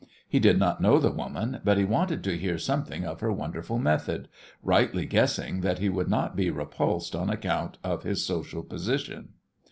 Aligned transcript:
He 0.27 0.39
did 0.39 0.57
not 0.57 0.81
know 0.81 0.97
the 0.97 1.11
woman, 1.11 1.61
but 1.63 1.77
he 1.77 1.83
wanted 1.83 2.23
to 2.23 2.35
hear 2.35 2.57
something 2.57 3.05
of 3.05 3.19
her 3.19 3.31
wonderful 3.31 3.77
method, 3.77 4.29
rightly 4.63 5.05
guessing 5.05 5.61
that 5.61 5.77
he 5.77 5.89
would 5.89 6.09
not 6.09 6.35
be 6.35 6.49
repulsed 6.49 7.15
on 7.15 7.29
account 7.29 7.77
of 7.83 8.01
his 8.01 8.25
social 8.25 8.63
position. 8.63 9.33